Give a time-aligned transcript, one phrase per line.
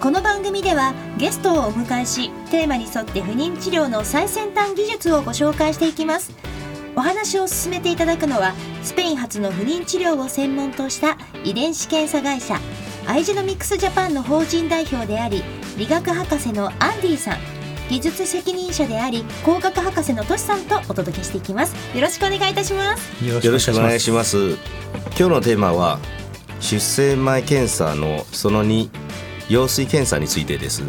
[0.00, 6.32] この番組ではゲストをお迎えしテーマに沿って不妊治療の最先端技術をご紹介していきます。
[6.94, 12.60] お話を進めていただくのはスペイン発の不妊治療を専門とした遺伝子検査会社
[13.08, 15.42] アイジェノミクスジャパンの法人代表であり
[15.76, 17.38] 理学博士のアンディさん
[17.88, 21.74] 技術責任者であり工学博士のトシさんとお届けしていきます。
[21.96, 23.24] よろしくお願いいたします。
[23.24, 24.52] よろしくお願いします。
[25.18, 25.98] 今日のテーマは
[26.60, 29.07] 出生前検査のその2
[29.48, 30.82] 羊水検査についてです。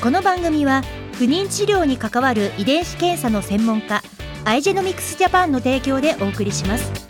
[0.00, 0.82] この番組は
[1.14, 4.00] 不妊治療に関わる遺伝子検査の専門家
[4.44, 7.09] アイジェノミクスジャパンの提供でお送りします。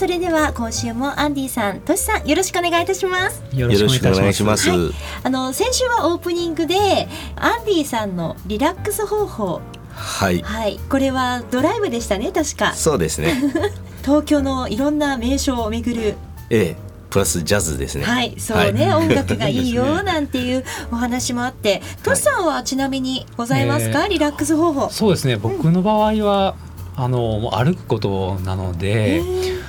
[0.00, 3.42] それでは今週もアンディさん、トシさんよろしくお願いいたします。
[3.54, 4.78] よろしくお願いします、はい、
[5.24, 9.60] あの先週はオープニングでアンディさんのリラックス方法。
[9.92, 12.72] はい、はい、これはドライブでしたね確か。
[12.72, 13.34] そうですね。
[14.00, 16.14] 東京のいろんな名所を巡る。
[16.48, 16.76] ええ。
[17.10, 18.04] プラスジャズですね。
[18.04, 18.34] はい。
[18.38, 21.82] そうね、はい、音楽がいいよ なんていうお話もあって。
[22.02, 24.06] トシさんはちなみにございますか、え。
[24.06, 24.88] ー、リラックス方法。
[24.90, 25.36] そうですね。
[25.36, 26.54] 僕の場合は、
[26.96, 29.59] うん、あの歩くことなので、えー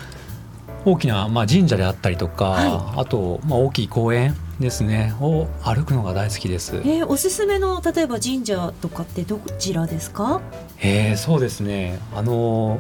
[0.83, 6.77] 大きな、まあ、神社であったりとか、はい、あと、まあ、大きい公園ですねを歩くのが大好きです。
[6.77, 10.41] えー、おすすめの例えば神社とかってどちらですか？
[10.79, 11.99] えー、そうですね。
[12.15, 12.79] あの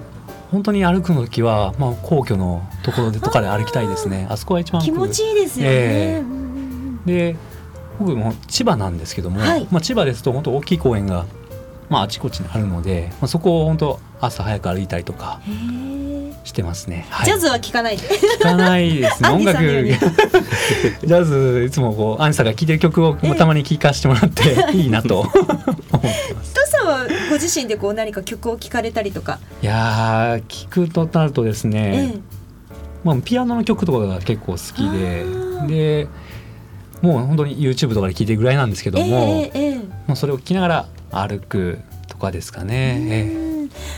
[0.51, 4.27] 本当に歩くの時はまあ皇居のところでとかで歩きたいですね。
[4.29, 5.71] あそこは一番気持ちいいですよね。
[5.73, 7.35] えー、で
[7.99, 11.25] 僕も千葉なんですけども、はい、まあ千葉ですと本当大きい公園が
[11.89, 15.39] まああちこちにあるので、まあそこを本当朝早く歩いたりとか。
[16.43, 19.29] してますね、はい、ジャズは聞かない聞かないですね。
[19.33, 19.61] 音楽。
[19.63, 25.21] ジャズいつもこうアンサーが聴いてる曲をたまに聴かせてもらっていいなと。
[25.29, 26.53] 思ってます。
[26.53, 29.39] トさんはご自身でこう何か曲を聴かれたりとか？
[29.61, 32.19] いや聞くとなるとですね、ええ、
[33.03, 35.25] まあ、ピアノの曲とかが結構好きで
[35.67, 36.07] で
[37.01, 39.75] もう本当に YouTube とかで聴いてるぐらいなんですけども、ええ
[40.07, 42.97] もうそれを聴きながら歩くとかですかね。
[43.09, 43.50] ええ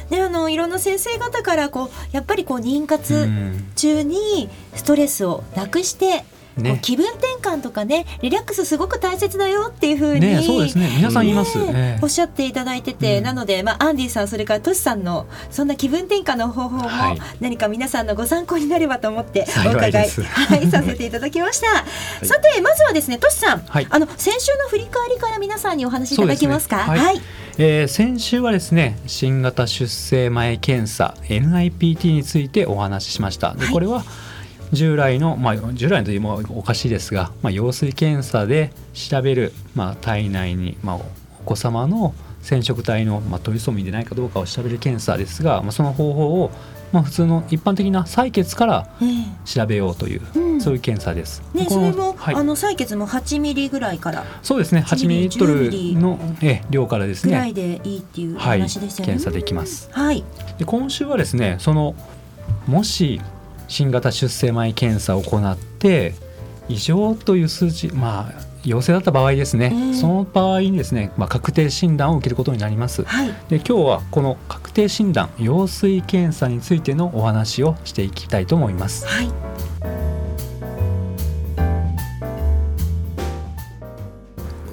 [0.09, 3.27] であのいろんな先生方からこうやっぱりこう妊活
[3.75, 6.25] 中にストレスをなくして
[6.57, 10.87] ね、気分転換とかねリラックスすごく大切だよっていうふうに、ね、そうですね。
[10.97, 16.89] 皆さん言います、ね、おっしゃっていただいてて、うん、なので、まあ、アンディさんそれからトシさんのそんな気分転換の方法も
[17.39, 20.09] 何か皆さんのご参考になればと思ってお伺い、はい、
[20.67, 21.85] させていただきました、 は
[22.21, 26.77] い、さてまずはですねトシさん、はい、あの先週の振り返りから皆さんにお話しいただけますか？
[26.77, 27.21] はい
[27.59, 33.53] えー、先週はですね新型出生前検査 NIPT についてお話ししました。
[33.53, 34.03] でこれは、
[34.71, 46.51] 従来の、まあ、従来のというもおかしいですが、まあ、羊水検査で調べる、まあ、体内に、まあ、お子様の染色体の、まあ、トリソミーでないかどうかを調べる検査ですが、まあ、その方法を、
[46.93, 48.87] まあ、普通の一般的な採血から
[49.45, 51.41] 調べようという、えーうん、そういう検査です。
[51.53, 54.85] ね、それも、はい、あの採血も8ミリぐらいからそうですね。
[54.87, 57.31] 8ミリリットルのえ量からですね。
[57.31, 59.89] ぐらいでいいっていう話ですよね、はい、検査できます。
[59.91, 60.23] はい、
[60.59, 61.95] で今週はですねその
[62.67, 63.19] もし
[63.67, 66.13] 新型出生前検査を行って
[66.69, 79.30] 異常という数値まあ陽性だった場合ですね、えー、その場合にですね、まあ、確定診断を受けることになります、はい、で今日はこの確定診断羊水検査についてのお話をしていきたいと思います、はい、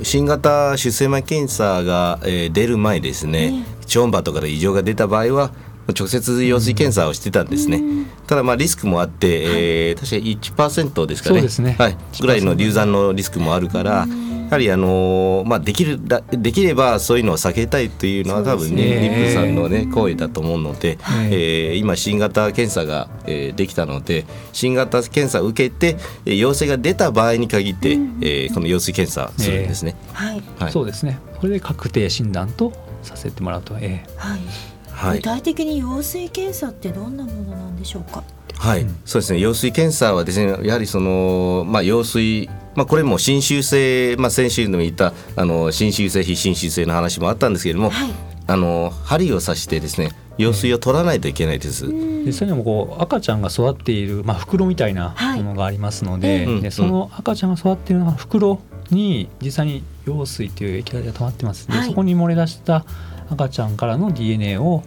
[0.04, 5.50] 新型出生前検査が、えー、出る前ですね、えー、超音波とかで異常が出た場合は
[5.92, 7.82] 直接羊水検査をしてたんですね、
[8.26, 11.42] ただまあリスクもあって、はい、えー、確か1%ですかね。
[11.42, 14.06] ね、はい、ぐらいの流産のリスクもあるから、
[14.50, 16.00] やはりあのー、まあ、できる
[16.32, 31.20] できればそういうのを避けたいというのは多分ね妊婦さんのね行為だと思うので、はい、えー、今新型検査が、えー、できたので新型検査を受けて陽性が出た場合に限って、うん、えー、この羊水検査するんですね、えー、はい、はい、そうですね。
[31.38, 32.72] これで確定診断と
[33.04, 34.40] させてもらうと、えー、はい
[35.14, 38.22] 具体的に羊水検査ってどんなものなんでしょうか？
[38.56, 39.38] はい、うん、そうですね。
[39.38, 48.10] 羊水検査はですねやはりその、まあ、羊水まあ、これも侵襲性、まあ、先週でも言ったあの侵襲性非侵襲性の話もあったんですけれども、はい、
[48.46, 51.86] あの針を刺してですね羊水を取らないといけないです。
[51.86, 58.60] 実際にもこう赤ちゃんが育っている、まあ、袋みたいなものがありますのではい、でその赤ちゃんが育っているのは袋
[58.90, 62.84] に実際に羊水という液体が溜まってますで、はい、そこに漏れ出した
[63.30, 64.82] 赤ちゃんからの DNA を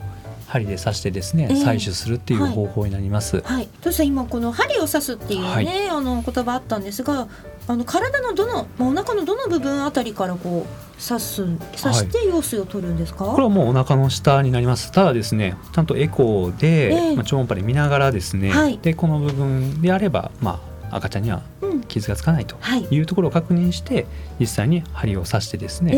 [0.54, 3.42] 針で刺してですね、えー、採取するっていう方法になります。
[3.42, 3.68] はい。
[3.82, 7.28] と、はい、今この針を刺すっていうね、はい、あの言葉あったんですが、
[7.66, 11.46] あの体のどの、まあ、お腹のどの部分あたりからこう刺す
[11.82, 14.92] 刺して羊水を取るんですか、はい、これはもうお腹の下になります。
[14.92, 20.62] ただですねちゃんとエコーで、えー、まあ、超音波で見ながらですね、はい、でこの部分であればま
[20.92, 21.42] あ赤ちゃんには
[21.88, 22.56] 傷がつかないと
[22.92, 23.00] い。
[23.00, 24.06] うところを確認して、
[24.40, 25.98] 実際に針を刺してですね、え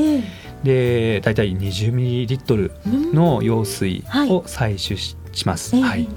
[0.63, 5.75] ー、で大体20ミリリットルの羊水を採取します。
[5.75, 6.07] はい、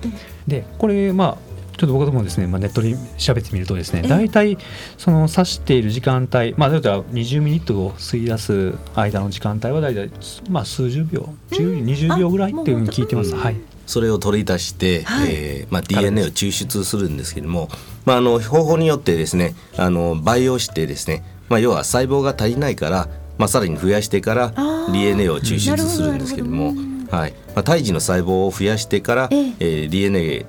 [0.47, 1.49] でこれまあ
[1.79, 4.59] ちょっと僕もですね、まあ、ネットで調べてみるとですね大体
[4.97, 10.11] その刺している時間帯まあ例えば20ミリットルを吸い出す間の時間帯は大体
[10.51, 13.35] まあ数十秒10、20秒ぐらいっていうふうに聞いてます。
[13.35, 13.57] はい
[13.89, 17.71] それを取り出して、はい、えー、まあ、DNA を抽出するんですけども、
[18.05, 23.09] まあ、あの方法によってですねあの培養してですね、まあ、要は細胞が足りないから、
[23.39, 24.53] まあ、さらに増やしてから
[24.93, 26.75] DNA を抽出するんですけども。
[27.11, 27.33] はい。
[27.55, 29.65] まあ、胎児の細胞を増やしてから、ええ。
[29.87, 30.45] ー、DNA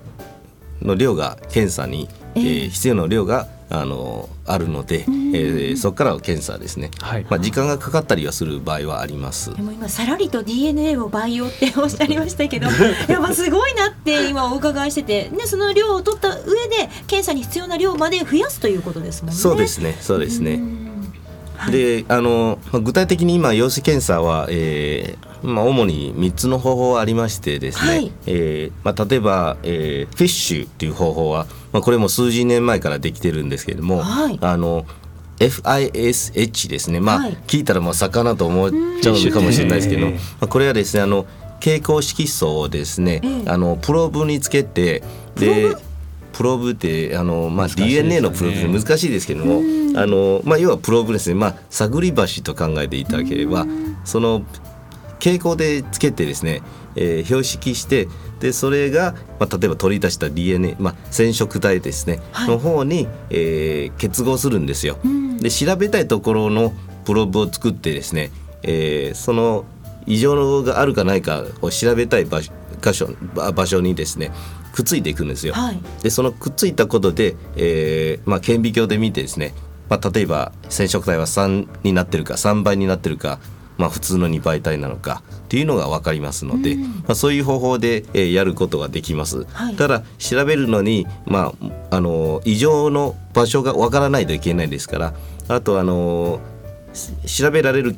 [0.82, 9.56] の量が検査に、えー、必要な量があのあるので、えー、そこからは検査ですね、はい、まあ、時間がかかったりはする場合はあります。
[9.56, 12.68] でも今さらりと DNA を培養っておっしゃいましたけど
[13.08, 19.36] やっぱすごいなって今お伺いしてて、ね、その量を取った上で検査に必要な量まで増やすということですもんね。
[19.36, 20.60] そうですねそうですね。
[21.70, 34.86] であの具体的に今陽性検査は、えーまあ、主に3つの方法がありましてですね、はい、えー、まあ、例えば、えー、フィッシュっていう方法は、まあ、これも数十年前からできてるんですけれども、はい、あの
[35.40, 37.00] FISH ですね。
[37.00, 38.72] まあ、はい、聞いたらもう魚と思っ
[39.02, 41.26] ちゃうのかもしれないですけど、まあ、これはですねあの
[41.60, 45.04] 蛍光色素をですね、あのプローブにつけて
[45.36, 45.76] で
[46.34, 49.62] プローブってあの、まあ、DNA のプローブって難しいですけども、
[50.00, 53.66] あのまあ、要はプローブですね、まあ、探り橋と考えていただければ
[54.06, 54.44] その
[55.20, 56.62] 蛍光でつけてですね、
[56.96, 58.08] えー、標識して
[58.40, 64.98] でそれが、まあ、例えば取り出した DNA、まあ、染色体ですね、はい、の方に、えー、結合するんですよ。
[65.40, 66.74] で調べたいところの
[67.06, 68.32] プローブを作ってですね、
[68.64, 69.66] えー、その
[70.06, 72.52] 異常があるかないかを調べたい場所
[72.82, 73.08] 箇所
[73.54, 74.32] 場所にですね
[74.74, 75.54] くっついていくんですよ。
[75.54, 79.54] はい、でそのくっついたことで、えーまあ、顕微鏡で見てですね、
[79.90, 83.40] まあ、例えば染色体は3になってるか3倍になってるか、
[83.80, 89.46] まあ、普通の2倍体なのかっていうのが分かりますので、うん、まあ、そういう方法で、えー、やることができます。
[89.46, 91.54] はい、ただ調べるのに、ま
[91.90, 95.14] あ、あの異常の場所が分からないといけないですから
[95.48, 96.42] あとあの
[97.26, 97.96] 調べられる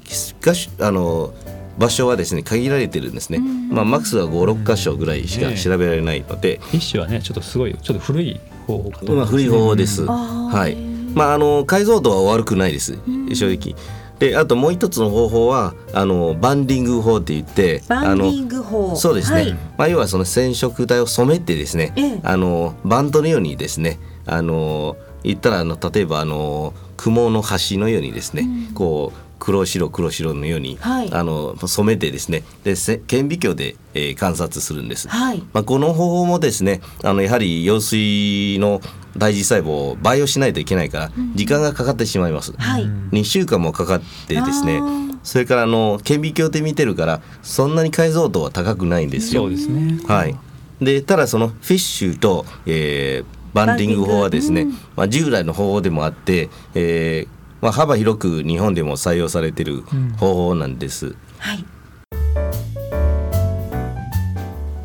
[0.79, 1.33] あの
[1.77, 10.75] 場所はですね限られてるんですね、まあ、マックスは56箇所ぐらいしか調べられないので、フィッシュはねちょっとすごいちょっと古い方法かと思います、ね、古い方法です、はい。
[11.15, 12.99] まああの解像度は悪くないです。
[13.33, 13.75] 正直
[14.21, 18.95] であともう一つの方法はあのバンディング法って言ってバンディング法。
[18.95, 23.97] そうですね、はい、まあ、要はその染色体を染めてですね、ええ、あのバンドのようにですね
[24.27, 38.81] あの言ったらあの例えばあの雲の端のようにですね、うん、こう黒白黒白のように、はい、あの染めてですねで顕微鏡で、えー、観察するんです、はい、まあ、この方法もですねあのやはり羊水の
[39.17, 44.79] 大事細胞を培養しないといけないから時間がかかってしまいます、うん、2週間もかかってですね
[45.23, 49.43] それからあの顕微鏡で見てるからそんなに解像度は高くないんですよ。
[49.43, 49.99] そうですね。
[50.07, 50.35] はい、
[50.81, 59.83] でただそのフィッシュと、えー、バンディング法はですね、まあ、従来の方法でもあって、えーまあ、幅広く日本でも採用されている
[60.17, 61.07] 方法なんです。
[61.07, 61.65] うん、はい。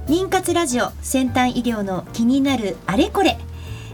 [0.06, 3.38] 妊活ラジオ先端医療の気になるあれこれ、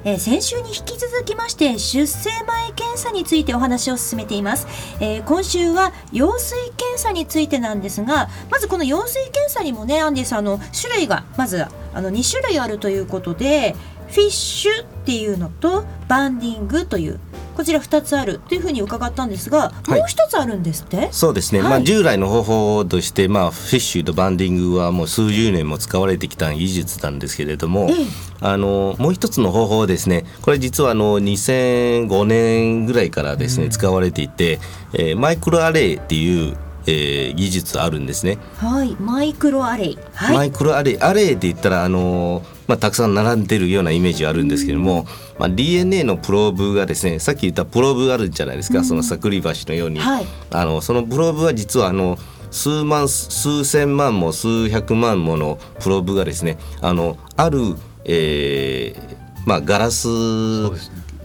[0.04, 4.66] えー、先週に引き続きまして出生前検査についてお話を進めています、
[5.00, 13.74] えー、今週は羊水検査についてなんですがまずこの羊水検査にもねアンディさんの種類がまずあの2種類あるということで
[14.08, 17.20] フィッシュっていうのとバンディングという
[17.54, 21.08] こちら2つあるというふうに伺ったんですが、はい、もう一つあるんですって？
[21.12, 28.06] そうですね、はい、まあ、従来の方法として、まあ、フィッシュとバンディングはもう数十年も使われてきた技術なんですけれども、ええ、
[28.40, 30.24] あのもう一つの方法ですね。
[30.42, 34.58] これ実はあの2005年ぐらいからですね、うん、使われていて、
[34.94, 38.38] えー、マイクロアレイっていうえー、技術あるんですね。
[38.56, 39.98] はい、マイクロアレイ。
[40.14, 45.06] はい、マイクロアレイ、アレイって言ったらあのー、まあたくさん並んでるようなイメージあるんですけども、
[45.38, 52.18] まあ DNA のプローブがですね、さっき言ったプローブあるんじゃないですか、うん、そのサクリバシのように、はい、あのそのプローブは実はあの
[52.50, 57.58] 数万数千万も数百万ものプローブがですね、あのある、
[58.04, 60.08] えー、まあガラス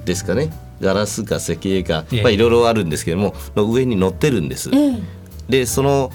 [0.06, 0.52] ですかね。
[0.80, 4.70] ガラスか石英か、まあ、いろいろあるんですけどもの上に乗ってるんです。
[4.72, 5.17] えー
[5.50, 6.12] でその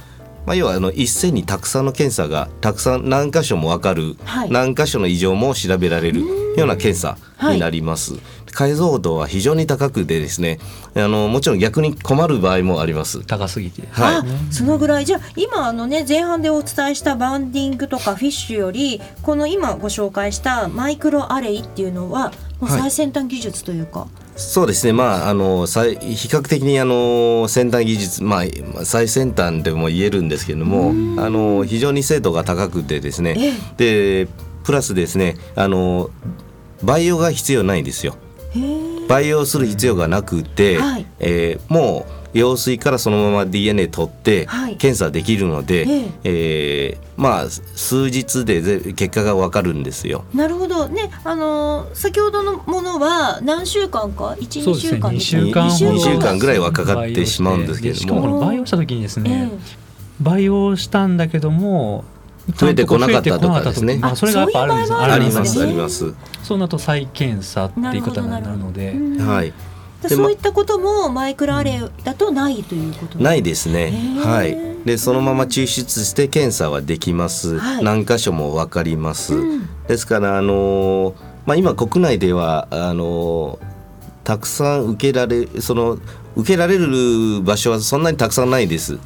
[0.46, 6.20] まあ、要はあの一斉にたくさんの検査がたくさん何箇所も分かる、はい、何箇所の異常も調べられる
[6.56, 7.16] ような検査
[7.52, 8.14] になります。
[8.14, 10.58] はい、解像度は非常に高くてですね
[10.94, 13.24] あのもちろん逆に困る場合もあります。
[13.24, 15.04] 高すぎて、はい、そのぐらい。
[15.04, 30.90] じゃあ今あの、ね、前半でお伝えしたバンディングとかフィッシュよりこの今ご紹介したマイクロアレイっていうのはもう最先端技術というか、はいそうですね、まあ、あの比較的にあの先端技術、まあ、最先端でも言えるんですけれども
[31.22, 33.54] あの非常に精度が高くてですね。
[33.76, 34.28] で
[34.64, 36.10] プラスですねあの
[36.82, 38.16] 培養が必要ないんですよ。
[39.08, 44.46] 培養する必要がなくて、はい、えー、もう羊水からそのまま DNA 取って
[44.78, 50.24] 検査できるので、はい、えー、まあ数日で結果がわかるんですよ。
[50.34, 50.88] なるほど。
[50.88, 54.36] ねあのー、先ほどのものは何週間か？
[54.40, 58.40] 一二週間で、ね、週間2週間ぐらいはかかってしまうんですけれども。
[58.40, 59.50] 培養した時にですね、
[60.20, 62.04] 培養したんだけども
[62.56, 63.98] 増えてこなかったとかですね。
[64.02, 66.14] あそれがやっぱあるんですありますあります。
[66.42, 69.52] そうなると再検査っていうことになるので、はい。
[70.08, 73.92] そういったこともマイクロアレイだとないということないですね。
[74.22, 74.56] はい。
[74.84, 77.58] でそのまま抽出して検査はできます。
[77.58, 79.34] はい、何箇所もわかります。
[79.34, 81.14] うん、ですからあの
[81.46, 83.58] まあ今国内ではあの
[84.24, 85.98] たくさん受けられその
[86.36, 88.98] 受けられる場所はそんなにたくさんないです。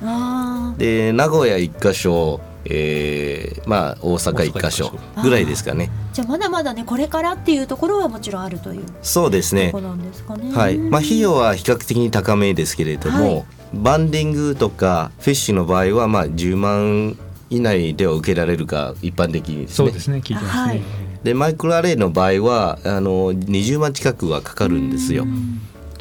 [0.79, 2.41] で名古屋一箇所。
[2.69, 4.93] えー、まあ大阪一箇所
[5.23, 5.91] ぐらいですかね。
[6.13, 9.73] じゃあまだまだねこれからっていうところはもちろんあるというそうですね。
[9.73, 10.79] はい。
[10.79, 13.45] まあ費用は比較的に高めですけれども、はい、
[13.75, 17.17] バンディングとかフィッシュの場合はまあ10万
[17.51, 19.75] 以内では受けられるか一般的にですね。
[19.77, 20.19] そうですね。
[20.19, 20.51] 聞いてますね。
[20.51, 20.83] はい、
[21.23, 25.25] でマイクロアレイの場合はあの20万近くはかかるんですよ。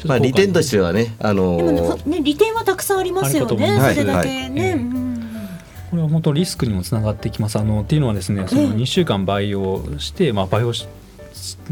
[0.04, 3.92] まあ利点としてはね、あのね利点はたくさんありますよね。
[3.94, 4.70] それだけね。
[4.70, 5.05] はい
[5.90, 7.58] これは本当リスクにもつながってきます。
[7.58, 10.88] あのっていうのはですねその2週間培養して、まあ、培養し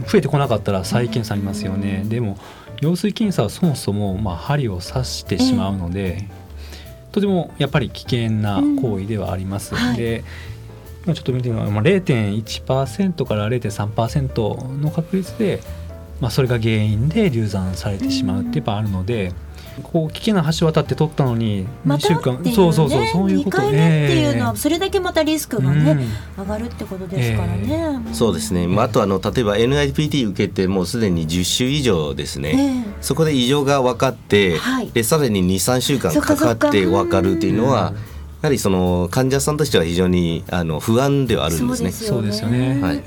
[0.06, 2.04] 増えてこなかったら再検査ありますよね。
[2.06, 2.38] でも
[2.76, 6.28] 羊水検査はそもそもまあ針を刺してしまうので、
[7.12, 9.74] とてもやっぱり危険な行為ではあります。
[9.74, 10.24] はい、で
[11.06, 15.60] ちょっと見てみると0.1%から0.3%の確率で、
[16.20, 19.32] まあ、それが原因で流産されてしまうってやっぱあるので。
[19.82, 36.52] こう危険な橋渡って取ったのに2週間、ね、そうそうそうそういうこと2回目っていうのはそれだけまたリスクがね、うん、上がるってことですからね、えー、そうですね、まあ、あとあの例えば NIPT 受けてもうすでに10週以上ですね、えー、そこで異常が分かって、はい、でさらに23週間かか。
[36.52, 37.92] って分かるっていうのは、
[38.42, 41.90] やはりその患者さんとしては非常にあの不安ではあるんですね。
[41.90, 42.80] そうですよね。
[42.80, 43.02] はい。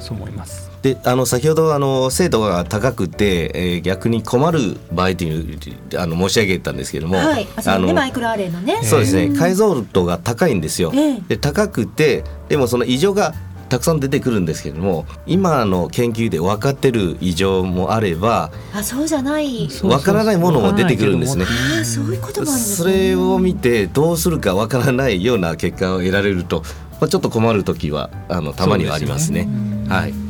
[0.00, 0.67] そう思います。
[0.82, 5.58] であの先ほどあの精度が高くて、えー、逆に困る場合という
[5.98, 8.80] あの申し上げたんですけども、はい、あのマイクロアレイのね。
[8.82, 9.36] そうですね。
[9.36, 10.92] 解像度が高いんですよ。
[10.94, 13.34] えー、で高くてでもその異常が
[13.68, 19.68] たくさん出てくるんですけれども今の研究で分かってる異常もあればあそうじゃない。
[19.68, 21.44] 分からないものも出てくるんですね。
[21.84, 26.62] そういうこともあるんです、ね、それを見てどうするか分からないような結果を得られると、
[27.00, 29.42] まあ、ちょっと困る時はあのたまにはありますね。
[29.42, 29.88] すね。
[29.88, 30.27] はい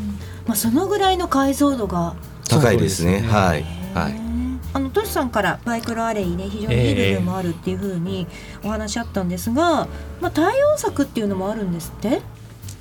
[0.49, 2.17] まあ、そのぐらいの解像度が
[2.49, 3.21] 高いですね。
[3.21, 3.65] はい、
[3.95, 4.15] はい。
[4.73, 8.27] あのトシさんからバイクロアレイね非常にいい部分もあるっていうふうに
[8.65, 9.89] お話あったんですが、
[10.21, 12.21] まあ、対応策っていうのもあるんですって？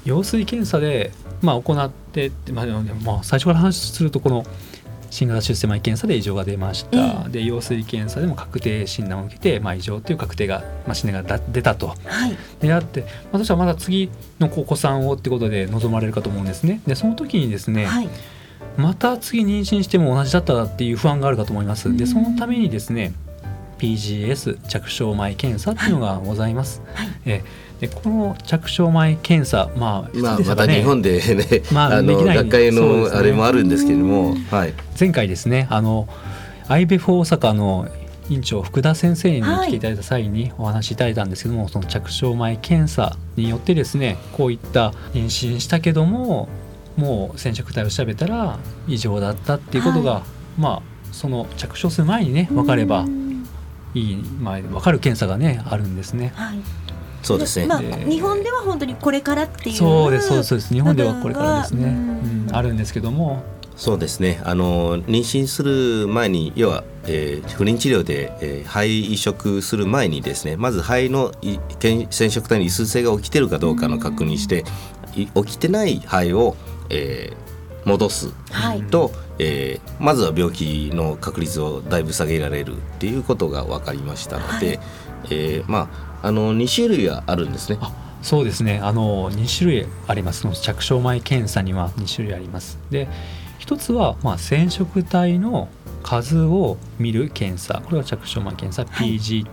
[0.06, 4.46] 羊水検査で、まあ、行って、まあ、まあ、最初から話するとこの
[5.10, 11.96] 新型出生前検査で異常が出ました、えー、で羊水検査でも確定診断を受けて、まあ、異常という確定が、まあ、診断が出たと、は
[12.28, 14.10] い、であって、まあ、そしたらまだ次
[14.40, 16.82] のお子さんをってことで望まれるかと思うんですね。
[16.86, 18.10] でその時にですね、はい、
[18.78, 21.96] また次妊娠しても同じだったらっていう不安があるかと思います。
[21.96, 23.14] でそのためにですね
[23.78, 26.82] PGS 着床前検査っていうのがございます。
[26.94, 27.44] はい、え
[27.80, 36.08] でこの着床前検査、まあ、まあ、また日本でね、 まあ、あの学会のあれもあるんですけれども、ね、はい、前回ですねあの
[36.68, 37.88] IBF 大阪の
[38.30, 46.50] 院長福田先生に来ていただいた際にお話しいただいたんですけども、はい、その着床前検査によってですねこういった妊娠したけども
[46.98, 48.58] もう染色体を調べたら
[48.88, 50.24] 異常だったっていうことが、はい、
[50.60, 53.06] まあその着床する前にね分かれば
[53.94, 56.34] いい、まあ、分かる検査がねあるんですね。
[56.36, 56.87] はい
[57.28, 60.74] そうですね、まあ、日本では本当にこれからっていうそうですそうです。
[60.74, 62.46] 日本ではこれからですね、ううん。
[62.48, 63.44] ん、あるんですけども。
[63.76, 64.42] そうですね。
[64.44, 74.64] あの妊娠する前に要は、えー不妊治療で、えー肺移植する前にですねまず肺のい染色体に異数性が起きてるかどうかの確認して、
[75.16, 76.56] い起きてない肺を、
[76.90, 77.48] えー
[77.88, 78.82] 戻すはい。
[78.84, 84.80] と、えーまずは病気の確率をだいぶ下げられるっていうことが分かりましたので、はい。
[85.30, 87.78] えーまああの2種類はあるんですね。
[87.82, 88.80] あそうですね。
[88.84, 90.48] あの2種類あります。
[90.62, 92.80] 着床前検査には2種類あります。
[92.90, 93.08] で
[93.60, 95.70] 一つは、まあ、染色体の
[96.04, 97.82] 数を見る検査。
[97.86, 99.16] これは着床前検査はい。
[99.16, 99.46] PGS、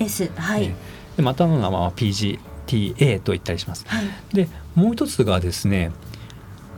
[0.00, 0.74] S はい、え
[1.16, 3.84] でまたの名前は PGTA と言ったりします。
[3.86, 4.04] はい。
[4.32, 5.92] でもう一つがですね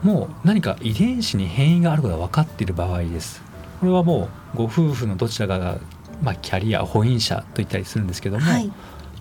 [0.03, 3.41] もう何か遺伝子に変異があることが分かっている場合です。
[3.79, 5.77] これはもうご夫婦のどちらかが、
[6.21, 8.71] まあ、キャリア婚姻者と言ったりするんですけども、はい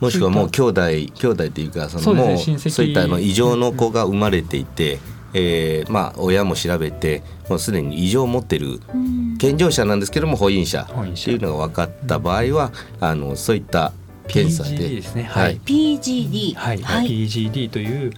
[0.00, 2.71] もしくはもう兄弟兄弟っていうかそのもうですね親戚。
[2.71, 4.99] そういったあの異常の子が生まれていて、
[5.35, 9.37] えーまあ親も調べてもうすでに異常を持ってるうん。
[9.38, 13.93] 健常者なんですけども婚姻者っていうのが分かった場合は、あのそういった
[14.26, 15.23] 検査 PGD でですね。
[15.25, 15.57] ははい。
[15.57, 16.83] い、PGD はい。
[16.83, 17.07] はい。
[17.07, 18.12] PGD という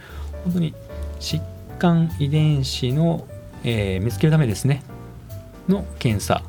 [0.45, 0.75] 本当に
[1.21, 1.41] 疾
[1.79, 3.27] 患遺伝子の、
[3.65, 4.83] えー見つけるためですね。
[5.69, 6.43] の検査。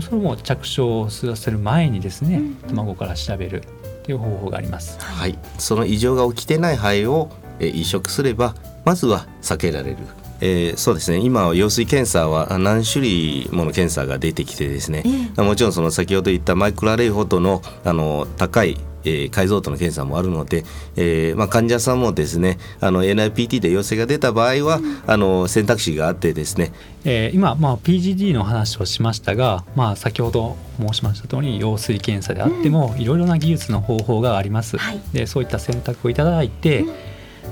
[0.00, 2.54] それも着床させる前にですね、うん。
[2.68, 3.62] 卵から調べる
[4.04, 4.98] という方法があります。
[5.00, 9.96] はい、その異常が起きてない肺を、えー移植すればまずは避けられる。
[10.40, 15.02] えーそうですね今は羊水検査はあ何種類もの検査が出てきてですね、
[15.38, 20.64] えもちろんその先ほど言ったマイクロアレイほどのあの高い、えー解像度の検査もあるので、
[20.96, 26.72] えーまあ、患者さんもですねあの NIPT で陽性が出た場合は、あの選択肢があってですね。
[27.04, 34.78] えー今、まあ、PGD の話をしましたが、まあ、先ほど申しました通り羊水検査であっても、いろいろな技術の方法があります。
[34.78, 35.00] はい。
[35.12, 36.84] でそういった選択をいただいて、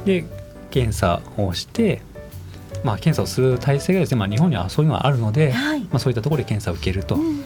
[0.04, 0.24] で
[0.70, 2.02] 検査をして、
[2.84, 5.80] まあ、検査をする体制がですね、まあ、日本にはそういうのがあるので、はい。
[5.80, 7.16] まあ、そういったところで検査を受けると。
[7.16, 7.42] うん。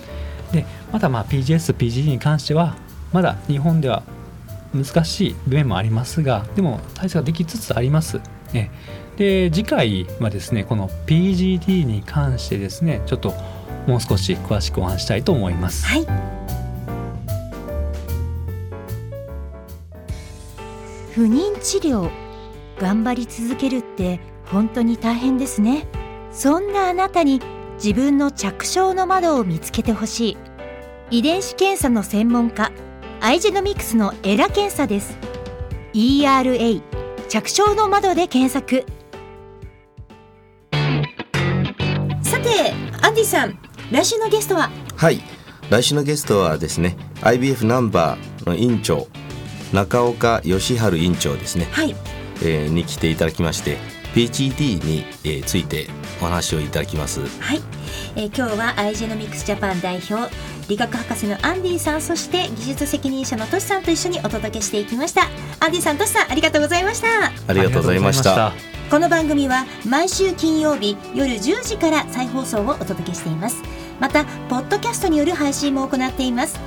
[0.53, 2.77] でまたまあ PGS、PGD に関しては
[3.13, 4.03] まだ日本では
[4.75, 8.21] 難しい面もありますがでも体制ができつつあります。
[8.53, 8.71] ね、
[9.17, 13.35] で次回はですねこの PGD に関してですねちょっと
[13.87, 15.87] もう少し詳しくお話ししたいと思います。
[15.87, 16.07] はい
[21.17, 22.11] 不妊治療
[22.79, 25.87] 頑張り続けるって本当に大変ですね
[26.31, 27.41] そんなあなたに
[27.77, 30.37] 自分の着床の窓を見つけてほし
[31.11, 32.71] い遺伝子検査の専門家
[33.27, 35.19] アイジェノミクスのエラ検査です。
[35.95, 36.81] ERA
[37.29, 38.87] 着床の窓で検索。
[42.23, 43.59] さてアンディさん
[43.91, 44.71] 来週のゲストは？
[44.95, 45.21] はい。
[45.71, 49.09] 来週のゲストはですね IBF ナンバーの院長
[49.73, 51.97] 中岡義治院長ですね、はい。
[52.45, 53.79] えーに来ていただきまして
[54.15, 55.89] PGD に、えーついて
[56.23, 57.23] お話をいただきます。
[57.41, 57.61] はい、
[58.15, 60.33] えー今日はアイジェノミクスジャパン代表
[60.69, 65.23] 理学博士のアンディさんそして技術責任者のトシさんと一緒にお届けしていきました。
[65.61, 67.09] アンディさんトシさんありがとうございました。
[67.47, 68.53] ありがとうございました。
[68.91, 73.63] この番組は毎週金曜日夜10時から再放送をお届けしています。
[74.01, 76.59] またポッドキャストによる配信も行っています。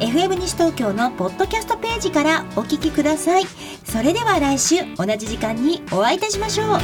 [0.00, 3.44] FM 西東京のポッドキャストページからお聞きください。
[3.84, 6.80] それでは来週同じ時間にお会いいたしましょう。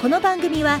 [0.00, 0.80] この番組は